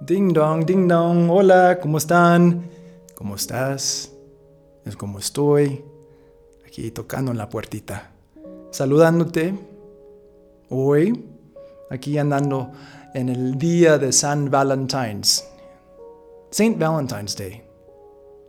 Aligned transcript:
Ding 0.00 0.32
dong, 0.32 0.64
ding 0.64 0.88
dong, 0.88 1.30
hola, 1.30 1.78
¿cómo 1.80 1.98
están? 1.98 2.68
¿Cómo 3.14 3.36
estás? 3.36 4.10
Es 4.84 4.96
como 4.96 5.18
estoy, 5.18 5.84
aquí 6.66 6.90
tocando 6.90 7.30
en 7.30 7.38
la 7.38 7.48
puertita, 7.48 8.10
saludándote. 8.70 9.54
Hoy, 10.70 11.26
aquí 11.90 12.18
andando 12.18 12.72
en 13.14 13.28
el 13.28 13.58
día 13.58 13.98
de 13.98 14.12
San 14.12 14.50
Valentine's, 14.50 15.46
Saint 16.50 16.78
Valentine's 16.78 17.36
Day. 17.36 17.67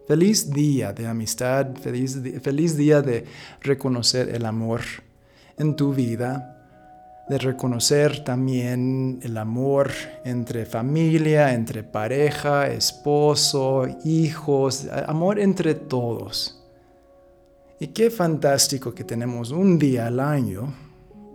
Feliz 0.10 0.52
día 0.52 0.92
de 0.92 1.06
amistad, 1.06 1.68
feliz, 1.76 2.76
día 2.76 3.00
de 3.04 3.26
reconocer 3.62 4.30
el 4.30 4.44
amor 4.44 4.82
en 5.56 5.76
tu 5.76 5.94
vida 5.94 6.56
de 7.30 7.38
reconocer 7.38 8.24
también 8.24 9.20
el 9.22 9.38
amor 9.38 9.92
entre 10.26 10.66
familia, 10.66 11.54
entre 11.54 11.84
pareja, 11.84 12.70
esposo, 12.70 13.86
hijos, 14.04 14.88
amor 15.06 15.40
entre 15.40 15.76
todos. 15.76 16.60
Y 17.80 17.90
qué 17.90 18.10
fantástico 18.10 18.96
que 18.96 19.04
tenemos 19.04 19.52
un 19.52 19.78
día 19.78 20.08
al 20.08 20.20
año 20.20 20.74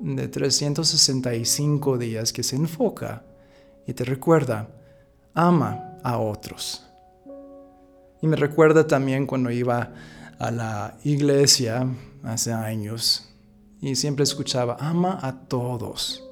de 0.00 0.26
365 0.26 1.96
días 1.96 2.32
que 2.32 2.42
se 2.42 2.56
enfoca 2.56 3.22
y 3.86 3.92
te 3.92 4.02
recuerda, 4.02 4.68
ama 5.32 6.00
a 6.02 6.18
otros. 6.18 6.84
Y 8.22 8.26
me 8.26 8.36
recuerda 8.36 8.86
también 8.86 9.26
cuando 9.26 9.50
iba 9.50 9.92
a 10.38 10.50
la 10.50 10.96
iglesia 11.04 11.86
hace 12.22 12.52
años, 12.52 13.34
y 13.84 13.96
siempre 13.96 14.22
escuchaba, 14.22 14.78
ama 14.80 15.18
a 15.20 15.40
todos. 15.46 16.26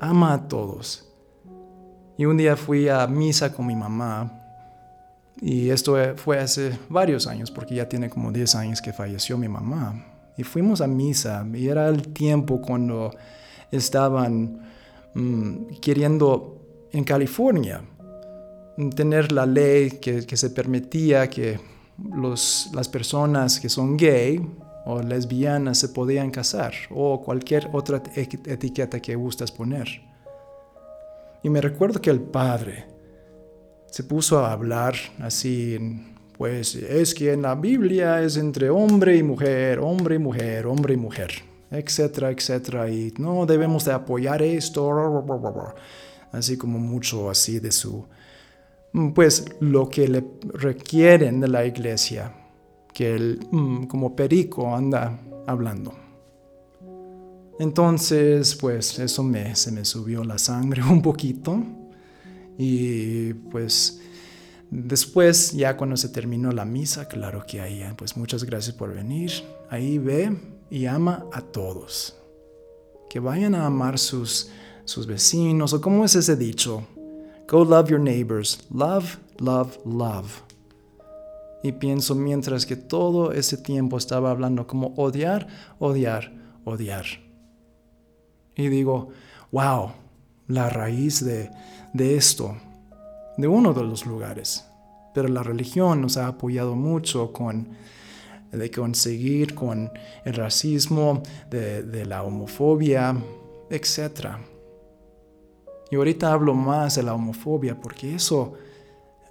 Ama 0.00 0.32
a 0.32 0.48
todos. 0.48 1.06
Y 2.16 2.24
un 2.24 2.38
día 2.38 2.56
fui 2.56 2.88
a 2.88 3.06
misa 3.06 3.52
con 3.52 3.66
mi 3.66 3.76
mamá. 3.76 4.40
Y 5.38 5.68
esto 5.68 5.96
fue 6.16 6.38
hace 6.38 6.78
varios 6.88 7.26
años, 7.26 7.50
porque 7.50 7.74
ya 7.74 7.90
tiene 7.90 8.08
como 8.08 8.32
10 8.32 8.54
años 8.54 8.80
que 8.80 8.94
falleció 8.94 9.36
mi 9.36 9.48
mamá. 9.48 10.02
Y 10.38 10.44
fuimos 10.44 10.80
a 10.80 10.86
misa. 10.86 11.46
Y 11.52 11.68
era 11.68 11.90
el 11.90 12.08
tiempo 12.08 12.62
cuando 12.62 13.14
estaban 13.70 14.62
mm, 15.12 15.74
queriendo 15.82 16.88
en 16.90 17.04
California 17.04 17.82
tener 18.94 19.32
la 19.32 19.46
ley 19.46 19.90
que, 20.00 20.36
se 20.36 20.50
permitía 20.50 21.28
que 21.28 21.60
las 21.98 22.88
personas 22.90 23.60
que 23.60 23.68
son 23.68 23.96
gay 23.96 24.40
o 24.84 25.00
lesbianas 25.00 25.78
se 25.78 25.88
podían 25.90 26.30
casar 26.30 26.72
o 26.90 27.22
cualquier 27.22 27.68
otra 27.72 28.02
etiqueta 28.16 29.00
que 29.00 29.14
gustas 29.14 29.52
poner. 29.52 29.88
Y 31.42 31.50
me 31.50 31.60
recuerdo 31.60 32.00
que 32.00 32.10
el 32.10 32.20
padre 32.20 32.86
se 33.90 34.04
puso 34.04 34.38
a 34.38 34.52
hablar 34.52 34.94
así, 35.20 35.78
pues 36.38 36.74
es 36.74 37.14
que 37.14 37.32
en 37.32 37.42
la 37.42 37.54
Biblia 37.54 38.22
es 38.22 38.36
entre 38.36 38.70
hombre 38.70 39.16
y 39.16 39.22
mujer, 39.22 39.80
hombre 39.80 40.14
y 40.14 40.18
mujer, 40.18 40.66
hombre 40.66 40.94
y 40.94 40.96
mujer, 40.96 41.30
etcétera, 41.70 42.30
etcétera, 42.30 42.88
y 42.88 43.12
no 43.18 43.44
debemos 43.44 43.84
de 43.84 43.92
apoyar 43.92 44.40
esto, 44.40 45.24
así 46.32 46.56
como 46.56 46.78
mucho 46.78 47.28
así 47.28 47.58
de 47.58 47.70
su, 47.70 48.06
pues 49.14 49.46
lo 49.60 49.88
que 49.88 50.06
le 50.08 50.24
requieren 50.52 51.40
de 51.40 51.48
la 51.48 51.64
iglesia 51.64 52.34
que 52.92 53.14
él 53.14 53.40
mm, 53.50 53.84
como 53.84 54.14
perico 54.14 54.74
anda 54.74 55.18
hablando. 55.46 55.94
Entonces, 57.58 58.54
pues 58.54 58.98
eso 58.98 59.22
me, 59.22 59.54
se 59.54 59.72
me 59.72 59.84
subió 59.84 60.24
la 60.24 60.38
sangre 60.38 60.82
un 60.90 61.00
poquito 61.00 61.62
y 62.58 63.32
pues 63.34 64.00
después, 64.70 65.52
ya 65.52 65.76
cuando 65.76 65.96
se 65.96 66.08
terminó 66.08 66.52
la 66.52 66.64
misa, 66.64 67.08
claro 67.08 67.44
que 67.46 67.60
ahí, 67.60 67.82
pues 67.96 68.16
muchas 68.16 68.44
gracias 68.44 68.74
por 68.76 68.94
venir. 68.94 69.32
Ahí 69.70 69.98
ve 69.98 70.36
y 70.70 70.86
ama 70.86 71.26
a 71.32 71.40
todos. 71.40 72.16
Que 73.08 73.20
vayan 73.20 73.54
a 73.54 73.66
amar 73.66 73.98
sus, 73.98 74.50
sus 74.84 75.06
vecinos, 75.06 75.72
o 75.72 75.80
como 75.80 76.04
es 76.04 76.14
ese 76.14 76.36
dicho, 76.36 76.86
go 77.52 77.62
love 77.62 77.90
your 77.90 78.00
neighbors, 78.00 78.66
love, 78.70 79.18
love, 79.38 79.78
love. 79.84 80.42
Y 81.62 81.72
pienso 81.72 82.14
mientras 82.14 82.64
que 82.64 82.76
todo 82.76 83.32
ese 83.32 83.58
tiempo 83.58 83.98
estaba 83.98 84.30
hablando 84.30 84.66
como 84.66 84.94
odiar, 84.96 85.46
odiar, 85.78 86.32
odiar. 86.64 87.04
Y 88.56 88.68
digo, 88.68 89.10
wow, 89.52 89.92
la 90.48 90.70
raíz 90.70 91.22
de, 91.22 91.50
de 91.92 92.16
esto, 92.16 92.56
de 93.36 93.46
uno 93.46 93.74
de 93.74 93.84
los 93.84 94.06
lugares. 94.06 94.64
Pero 95.12 95.28
la 95.28 95.42
religión 95.42 96.00
nos 96.00 96.16
ha 96.16 96.28
apoyado 96.28 96.74
mucho 96.74 97.32
con 97.34 97.68
de 98.50 98.70
conseguir 98.70 99.54
con 99.54 99.90
el 100.24 100.34
racismo, 100.34 101.22
de, 101.50 101.82
de 101.82 102.04
la 102.04 102.22
homofobia, 102.22 103.16
etc. 103.70 104.36
Y 105.92 105.94
ahorita 105.94 106.32
hablo 106.32 106.54
más 106.54 106.96
de 106.96 107.04
la 107.04 107.14
homofobia 107.14 107.80
porque 107.80 108.16
eso 108.16 108.54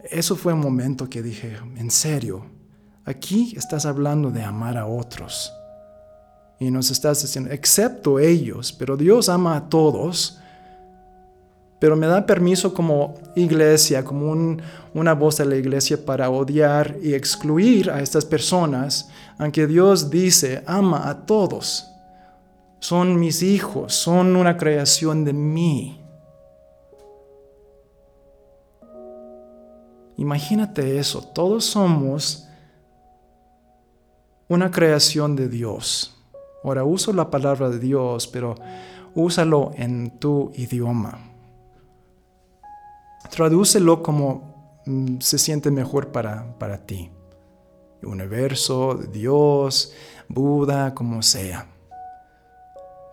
eso 0.10 0.36
fue 0.36 0.54
un 0.54 0.62
momento 0.62 1.10
que 1.10 1.22
dije, 1.22 1.58
en 1.78 1.92
serio, 1.92 2.46
aquí 3.06 3.54
estás 3.56 3.86
hablando 3.86 4.32
de 4.32 4.44
amar 4.44 4.78
a 4.78 4.88
otros. 4.88 5.54
Y 6.60 6.72
nos 6.72 6.92
estás 6.92 7.22
diciendo, 7.22 7.52
excepto 7.52 8.20
ellos, 8.20 8.74
pero 8.74 8.98
Dios 8.98 9.30
ama 9.30 9.56
a 9.56 9.70
todos. 9.70 10.40
Pero 11.80 11.96
me 11.96 12.08
da 12.08 12.26
permiso 12.26 12.74
como 12.74 13.16
iglesia, 13.36 14.04
como 14.04 14.58
una 14.94 15.14
voz 15.14 15.38
de 15.38 15.46
la 15.46 15.56
iglesia 15.56 16.04
para 16.04 16.30
odiar 16.30 16.98
y 17.02 17.14
excluir 17.14 17.90
a 17.90 18.02
estas 18.02 18.26
personas, 18.26 19.10
aunque 19.38 19.66
Dios 19.66 20.10
dice, 20.10 20.64
ama 20.68 21.10
a 21.10 21.26
todos. 21.26 21.88
Son 22.80 23.20
mis 23.20 23.42
hijos, 23.42 23.94
son 23.94 24.36
una 24.36 24.58
creación 24.58 25.26
de 25.26 25.34
mí. 25.34 26.01
Imagínate 30.22 31.00
eso, 31.00 31.24
todos 31.24 31.66
somos 31.66 32.48
una 34.48 34.70
creación 34.70 35.36
de 35.36 35.50
Dios. 35.50 36.16
Ahora 36.64 36.84
uso 36.84 37.12
la 37.12 37.32
palabra 37.32 37.72
de 37.72 37.80
Dios, 37.80 38.28
pero 38.28 38.54
úsalo 39.16 39.72
en 39.74 40.20
tu 40.20 40.52
idioma. 40.54 41.18
Tradúcelo 43.32 44.04
como 44.04 44.84
mm, 44.86 45.22
se 45.22 45.40
siente 45.40 45.72
mejor 45.72 46.10
para, 46.10 46.56
para 46.60 46.86
ti. 46.86 47.10
Universo, 48.04 48.94
Dios, 48.94 49.92
Buda, 50.28 50.94
como 50.94 51.24
sea. 51.24 51.66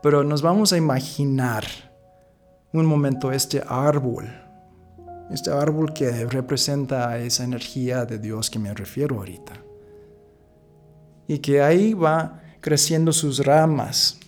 Pero 0.02 0.24
nos 0.24 0.42
vamos 0.42 0.74
a 0.74 0.76
imaginar 0.76 1.64
un 2.74 2.84
momento 2.84 3.32
este 3.32 3.62
árbol 3.66 4.28
este 5.30 5.50
árbol 5.50 5.92
que 5.92 6.26
representa 6.26 7.18
esa 7.18 7.44
energía 7.44 8.04
de 8.04 8.18
Dios 8.18 8.50
que 8.50 8.58
me 8.58 8.72
refiero 8.72 9.16
ahorita. 9.16 9.62
Y 11.26 11.38
que 11.38 11.60
ahí 11.60 11.92
va 11.92 12.40
creciendo 12.60 13.12
sus 13.12 13.44
ramas, 13.44 14.18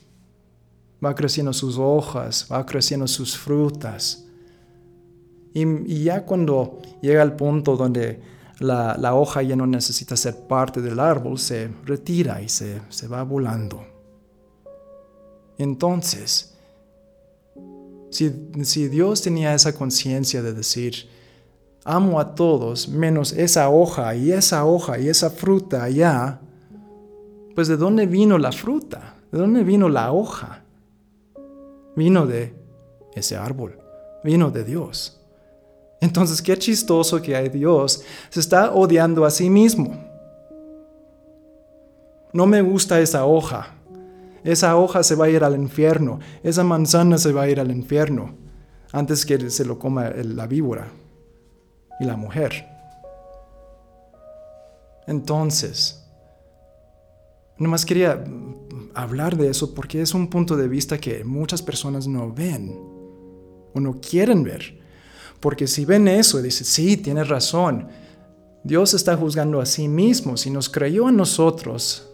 va 1.04 1.14
creciendo 1.14 1.52
sus 1.52 1.78
hojas, 1.78 2.46
va 2.52 2.64
creciendo 2.66 3.06
sus 3.06 3.36
frutas. 3.36 4.26
Y, 5.54 6.04
ya 6.04 6.24
cuando 6.24 6.78
llega 7.00 7.22
al 7.22 7.34
punto 7.34 7.76
donde 7.76 8.20
la, 8.58 9.14
hoja 9.14 9.42
ya 9.42 9.56
no 9.56 9.66
necesita 9.66 10.16
ser 10.16 10.46
parte 10.46 10.82
del 10.82 11.00
árbol, 11.00 11.38
se 11.38 11.70
retira 11.84 12.42
y 12.42 12.48
se, 12.48 12.82
se 12.90 13.08
va 13.08 13.22
volando. 13.22 13.84
Entonces, 15.56 16.58
si, 18.10 18.88
Dios 18.88 19.22
tenía 19.22 19.54
esa 19.54 19.74
conciencia 19.74 20.42
de 20.42 20.52
decir, 20.52 21.08
amo 21.84 22.20
a 22.20 22.34
todos 22.34 22.88
menos 22.88 23.32
esa 23.32 23.70
hoja 23.70 24.14
y 24.14 24.32
esa 24.32 24.64
hoja 24.64 24.98
y 24.98 25.08
esa 25.08 25.30
fruta 25.30 25.84
allá, 25.84 26.40
pues 27.54 27.68
¿de 27.68 27.76
dónde 27.76 28.06
vino 28.06 28.38
la 28.38 28.52
fruta? 28.52 29.16
¿De 29.30 29.38
dónde 29.38 29.62
vino 29.64 29.88
la 29.88 30.12
hoja? 30.12 30.64
Vino 31.96 32.26
de 32.26 32.54
ese 33.14 33.36
árbol, 33.36 33.78
vino 34.24 34.50
de 34.50 34.64
Dios. 34.64 35.20
Entonces, 36.00 36.40
qué 36.40 36.56
chistoso 36.56 37.20
que 37.20 37.36
hay 37.36 37.48
Dios 37.48 38.02
se 38.30 38.40
está 38.40 38.72
odiando 38.72 39.24
a 39.24 39.30
sí 39.30 39.50
mismo. 39.50 40.02
No 42.32 42.46
me 42.46 42.62
gusta 42.62 43.00
esa 43.00 43.26
hoja, 43.26 43.74
esa 44.44 44.76
hoja 44.76 45.02
se 45.02 45.14
va 45.14 45.26
a 45.26 45.30
ir 45.30 45.44
al 45.44 45.54
infierno. 45.54 46.20
Esa 46.42 46.64
manzana 46.64 47.18
se 47.18 47.32
va 47.32 47.42
a 47.42 47.48
ir 47.48 47.60
al 47.60 47.70
infierno 47.70 48.34
antes 48.92 49.24
que 49.24 49.50
se 49.50 49.64
lo 49.64 49.78
coma 49.78 50.10
la 50.10 50.46
víbora 50.46 50.88
y 52.00 52.04
la 52.04 52.16
mujer. 52.16 52.66
Entonces, 55.06 56.04
nomás 57.58 57.84
quería 57.84 58.24
hablar 58.94 59.36
de 59.36 59.48
eso 59.48 59.74
porque 59.74 60.02
es 60.02 60.14
un 60.14 60.28
punto 60.28 60.56
de 60.56 60.68
vista 60.68 60.98
que 60.98 61.24
muchas 61.24 61.62
personas 61.62 62.06
no 62.06 62.32
ven 62.32 62.78
o 63.74 63.80
no 63.80 64.00
quieren 64.00 64.42
ver. 64.42 64.78
Porque 65.40 65.66
si 65.66 65.84
ven 65.84 66.06
eso 66.08 66.42
dicen, 66.42 66.66
sí, 66.66 66.96
tienes 66.96 67.28
razón, 67.28 67.88
Dios 68.62 68.92
está 68.92 69.16
juzgando 69.16 69.60
a 69.60 69.66
sí 69.66 69.88
mismo. 69.88 70.36
Si 70.36 70.50
nos 70.50 70.68
creyó 70.68 71.06
a 71.06 71.12
nosotros, 71.12 72.08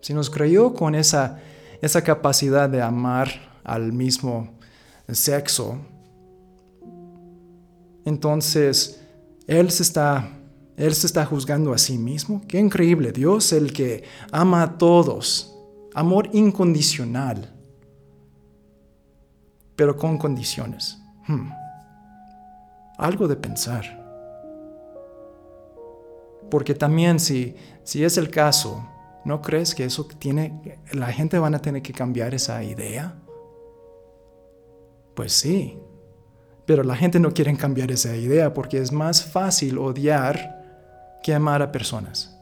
si 0.00 0.12
nos 0.12 0.28
creyó 0.28 0.74
con 0.74 0.94
esa, 0.94 1.40
esa 1.80 2.02
capacidad 2.02 2.68
de 2.68 2.82
amar 2.82 3.28
al 3.64 3.92
mismo 3.92 4.48
sexo, 5.08 5.78
entonces 8.04 9.00
Él 9.46 9.70
se 9.70 9.82
está, 9.82 10.28
él 10.76 10.94
se 10.94 11.06
está 11.06 11.24
juzgando 11.26 11.72
a 11.72 11.78
sí 11.78 11.98
mismo. 11.98 12.42
Qué 12.46 12.58
increíble. 12.58 13.12
Dios, 13.12 13.52
el 13.52 13.72
que 13.72 14.04
ama 14.30 14.62
a 14.62 14.78
todos, 14.78 15.54
amor 15.94 16.30
incondicional, 16.32 17.52
pero 19.76 19.96
con 19.96 20.18
condiciones. 20.18 20.98
Hmm. 21.26 21.50
Algo 22.96 23.28
de 23.28 23.36
pensar. 23.36 23.84
Porque 26.50 26.74
también 26.74 27.20
si, 27.20 27.54
si 27.84 28.02
es 28.02 28.16
el 28.16 28.30
caso, 28.30 28.88
¿no 29.28 29.42
crees 29.42 29.74
que 29.74 29.84
eso 29.84 30.06
tiene, 30.06 30.80
la 30.92 31.12
gente 31.12 31.38
van 31.38 31.54
a 31.54 31.58
tener 31.60 31.82
que 31.82 31.92
cambiar 31.92 32.34
esa 32.34 32.64
idea? 32.64 33.14
Pues 35.14 35.34
sí, 35.34 35.78
pero 36.64 36.82
la 36.82 36.96
gente 36.96 37.20
no 37.20 37.32
quiere 37.32 37.54
cambiar 37.54 37.90
esa 37.90 38.16
idea 38.16 38.54
porque 38.54 38.78
es 38.78 38.90
más 38.90 39.22
fácil 39.22 39.76
odiar 39.76 41.20
que 41.22 41.34
amar 41.34 41.60
a 41.60 41.70
personas. 41.70 42.38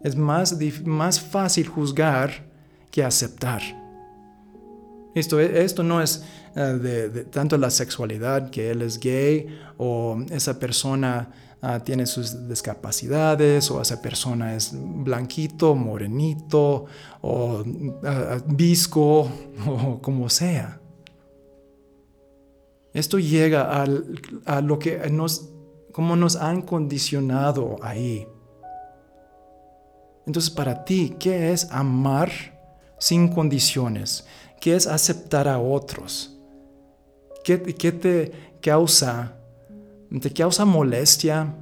Es 0.00 0.16
más, 0.16 0.56
más 0.84 1.20
fácil 1.20 1.68
juzgar 1.68 2.30
que 2.90 3.04
aceptar. 3.04 3.60
Esto, 5.14 5.40
esto 5.40 5.82
no 5.82 6.00
es 6.00 6.24
eh, 6.56 7.08
de, 7.12 7.24
tanto 7.24 7.58
la 7.58 7.68
sexualidad, 7.68 8.48
que 8.48 8.70
él 8.70 8.80
es 8.80 8.98
gay 8.98 9.46
o 9.76 10.18
esa 10.30 10.58
persona 10.58 11.28
Ah, 11.64 11.78
tiene 11.78 12.06
sus 12.06 12.48
discapacidades 12.48 13.70
o 13.70 13.80
esa 13.80 14.02
persona 14.02 14.56
es 14.56 14.72
blanquito, 14.74 15.76
morenito 15.76 16.86
o 17.20 17.62
ah, 18.04 18.38
visco 18.48 19.30
o 19.68 20.02
como 20.02 20.28
sea. 20.28 20.80
Esto 22.92 23.20
llega 23.20 23.84
a 24.44 24.60
lo 24.60 24.78
que 24.80 25.08
nos, 25.08 25.50
como 25.92 26.16
nos 26.16 26.34
han 26.34 26.62
condicionado 26.62 27.76
ahí. 27.80 28.26
Entonces 30.26 30.50
para 30.50 30.84
ti, 30.84 31.14
¿qué 31.16 31.52
es 31.52 31.70
amar 31.70 32.32
sin 32.98 33.28
condiciones? 33.28 34.26
¿Qué 34.60 34.74
es 34.74 34.88
aceptar 34.88 35.46
a 35.46 35.60
otros? 35.60 36.40
¿Qué, 37.44 37.62
qué 37.62 37.92
te 37.92 38.32
causa 38.60 39.36
¿Te 40.20 40.32
causa 40.32 40.64
molestia 40.64 41.54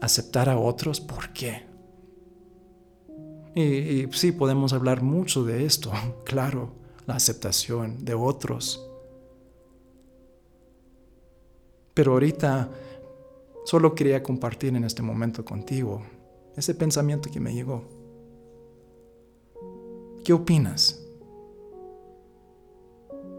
aceptar 0.00 0.48
a 0.48 0.58
otros? 0.58 1.00
¿Por 1.00 1.32
qué? 1.32 1.62
Y, 3.54 4.06
sí, 4.12 4.32
podemos 4.32 4.72
hablar 4.72 5.02
mucho 5.02 5.44
de 5.44 5.64
esto, 5.64 5.92
claro, 6.24 6.72
la 7.06 7.14
aceptación 7.14 8.04
de 8.04 8.14
otros. 8.14 8.88
Pero 11.94 12.12
ahorita 12.12 12.70
solo 13.64 13.94
quería 13.94 14.22
compartir 14.22 14.74
en 14.74 14.84
este 14.84 15.02
momento 15.02 15.44
contigo 15.44 16.02
ese 16.56 16.74
pensamiento 16.74 17.30
que 17.30 17.40
me 17.40 17.54
llegó. 17.54 17.84
¿Qué 20.24 20.32
opinas? 20.32 20.98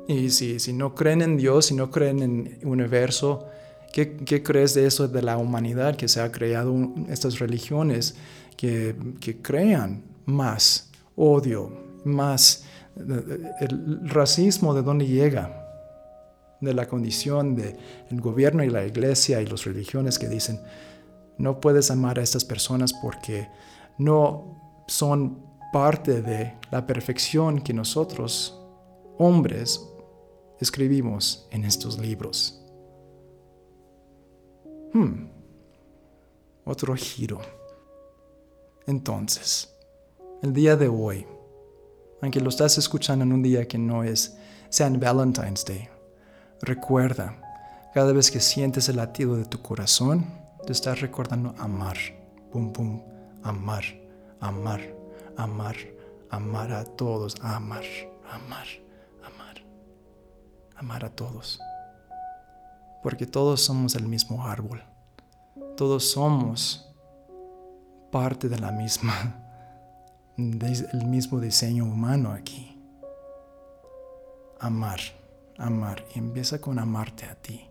Y 0.07 0.29
si, 0.29 0.73
no 0.73 0.93
creen 0.93 1.21
en 1.21 1.37
Dios, 1.37 1.67
si 1.67 1.75
no 1.75 1.89
creen 1.89 2.21
en 2.21 2.57
el 2.61 2.67
universo, 2.67 3.47
¿Qué, 3.93 4.41
crees 4.43 4.73
de 4.73 4.87
eso 4.87 5.07
de 5.07 5.21
la 5.21 5.37
humanidad 5.37 5.95
que 5.95 6.07
se 6.07 6.19
ha 6.19 6.31
creado 6.31 6.75
estas 7.09 7.37
religiones 7.37 8.15
que, 8.57 8.95
crean 9.43 10.03
más 10.25 10.89
odio, 11.15 11.71
más 12.03 12.65
el 12.97 14.09
racismo 14.09 14.73
de 14.73 14.81
dónde 14.81 15.05
llega? 15.05 15.59
de 16.59 16.73
la 16.73 16.87
condición 16.87 17.55
del 17.55 17.75
gobierno 18.21 18.63
y 18.63 18.69
la 18.69 18.85
iglesia 18.85 19.41
y 19.41 19.45
las 19.45 19.65
religiones 19.65 20.17
que 20.17 20.29
dicen, 20.29 20.61
no 21.37 21.59
puedes 21.59 21.91
amar 21.91 22.19
a 22.19 22.23
estas 22.23 22.45
personas 22.45 22.93
porque 22.93 23.49
no 23.97 24.83
son 24.87 25.43
parte 25.73 26.21
de 26.21 26.53
la 26.71 26.87
perfección 26.87 27.59
que 27.59 27.73
nosotros, 27.73 28.57
hombres, 29.17 29.85
escribimos 30.61 31.47
en 31.51 31.65
estos 31.65 31.99
libros. 31.99 32.62
Hmm. 34.93 35.25
Otro 36.65 36.95
giro. 36.95 37.41
Entonces, 38.85 39.73
el 40.43 40.53
día 40.53 40.75
de 40.75 40.87
hoy, 40.87 41.25
aunque 42.21 42.39
lo 42.39 42.49
estás 42.49 42.77
escuchando 42.77 43.25
en 43.25 43.33
un 43.33 43.41
día 43.41 43.67
que 43.67 43.79
no 43.79 44.03
es 44.03 44.37
San 44.69 44.99
Valentine's 44.99 45.65
Day, 45.65 45.89
recuerda, 46.61 47.41
cada 47.95 48.13
vez 48.13 48.29
que 48.29 48.39
sientes 48.39 48.87
el 48.87 48.97
latido 48.97 49.35
de 49.35 49.45
tu 49.45 49.63
corazón, 49.63 50.27
te 50.63 50.73
estás 50.73 51.01
recordando 51.01 51.55
amar. 51.57 51.97
Pum, 52.51 52.71
pum, 52.71 53.01
amar, 53.41 53.83
amar, 54.39 54.81
amar, 55.35 55.75
amar 56.29 56.71
a 56.71 56.85
todos, 56.85 57.35
amar, 57.41 57.83
amar, 58.29 58.67
amar, 59.23 59.65
amar 60.75 61.05
a 61.05 61.09
todos 61.09 61.59
porque 63.03 63.27
todos 63.27 63.61
somos 63.61 63.95
el 63.95 64.07
mismo 64.07 64.47
árbol. 64.47 64.81
Todos 65.75 66.09
somos 66.09 66.89
parte 68.11 68.47
de 68.47 68.57
la 68.57 68.71
misma, 68.71 69.35
del 70.37 71.05
mismo 71.05 71.39
diseño 71.39 71.83
humano 71.83 72.31
aquí. 72.31 72.81
Amar, 74.59 74.99
amar. 75.57 76.05
Y 76.15 76.19
empieza 76.19 76.61
con 76.61 76.79
amarte 76.79 77.25
a 77.25 77.35
ti. 77.35 77.67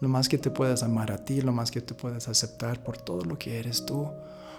Lo 0.00 0.08
más 0.08 0.28
que 0.28 0.36
te 0.36 0.50
puedas 0.50 0.82
amar 0.82 1.10
a 1.10 1.24
ti, 1.24 1.40
lo 1.40 1.52
más 1.52 1.70
que 1.70 1.80
te 1.80 1.94
puedas 1.94 2.28
aceptar 2.28 2.82
por 2.82 2.98
todo 2.98 3.24
lo 3.24 3.38
que 3.38 3.58
eres 3.58 3.86
tú, 3.86 4.10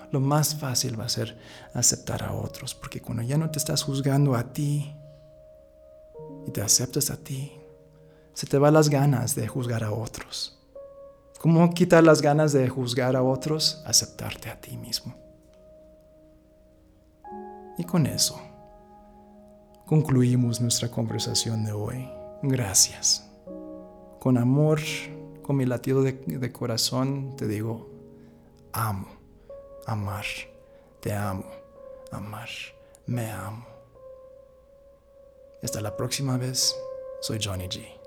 lo 0.09 0.19
más 0.19 0.55
fácil 0.55 0.99
va 0.99 1.05
a 1.05 1.09
ser 1.09 1.37
aceptar 1.73 2.23
a 2.23 2.33
otros. 2.33 2.73
Porque 2.73 3.01
cuando 3.01 3.23
ya 3.23 3.37
no 3.37 3.51
te 3.51 3.59
estás 3.59 3.83
juzgando 3.83 4.35
a 4.35 4.53
ti 4.53 4.95
y 6.47 6.51
te 6.51 6.61
aceptas 6.61 7.11
a 7.11 7.17
ti, 7.17 7.51
se 8.33 8.47
te 8.47 8.57
van 8.57 8.73
las 8.73 8.89
ganas 8.89 9.35
de 9.35 9.47
juzgar 9.47 9.83
a 9.83 9.91
otros. 9.91 10.59
¿Cómo 11.39 11.73
quitar 11.73 12.03
las 12.03 12.21
ganas 12.21 12.53
de 12.53 12.69
juzgar 12.69 13.15
a 13.15 13.23
otros? 13.23 13.83
Aceptarte 13.85 14.49
a 14.49 14.59
ti 14.59 14.77
mismo. 14.77 15.15
Y 17.77 17.83
con 17.83 18.05
eso 18.05 18.39
concluimos 19.85 20.61
nuestra 20.61 20.89
conversación 20.89 21.65
de 21.65 21.71
hoy. 21.71 22.09
Gracias. 22.41 23.29
Con 24.19 24.37
amor, 24.37 24.79
con 25.41 25.57
mi 25.57 25.65
latido 25.65 26.01
de, 26.01 26.51
corazón, 26.51 27.35
te 27.35 27.47
digo, 27.47 27.89
amo, 28.71 29.07
amar, 29.85 30.25
te 31.01 31.13
amo, 31.13 31.45
amar, 32.11 32.49
me 33.05 33.29
amo. 33.29 33.65
Hasta 35.61 35.81
la 35.81 35.95
próxima 35.95 36.37
vez, 36.37 36.75
soy 37.21 37.39
Johnny 37.41 37.67
G. 37.67 38.02